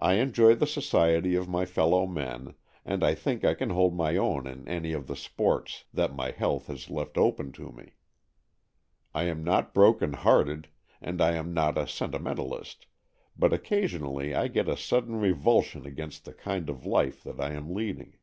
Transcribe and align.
I 0.00 0.14
enjoy 0.14 0.56
the 0.56 0.66
society 0.66 1.36
of 1.36 1.48
my 1.48 1.66
fellow 1.66 2.04
men, 2.04 2.54
and 2.84 3.04
I 3.04 3.14
think 3.14 3.44
I 3.44 3.54
can 3.54 3.70
hold 3.70 3.94
my 3.94 4.16
own 4.16 4.44
in 4.48 4.66
any 4.66 4.92
of 4.92 5.06
the 5.06 5.14
sports 5.14 5.84
that 5.94 6.12
my 6.12 6.32
health 6.32 6.66
has 6.66 6.90
left 6.90 7.16
open 7.16 7.52
to 7.52 7.70
me. 7.70 7.92
I 9.14 9.22
am 9.28 9.44
not 9.44 9.72
broken 9.72 10.14
hearted, 10.14 10.66
and 11.00 11.20
I 11.22 11.36
am 11.36 11.54
not 11.54 11.78
a 11.78 11.86
sentimentalist, 11.86 12.86
but 13.38 13.52
occasionally 13.52 14.34
I 14.34 14.48
get 14.48 14.66
a 14.68 14.76
sudden 14.76 15.14
revulsion 15.14 15.86
against 15.86 16.24
the 16.24 16.34
kind 16.34 16.68
of 16.68 16.84
life 16.84 17.22
that 17.22 17.38
I 17.40 17.52
am 17.52 17.72
leading. 17.72 18.14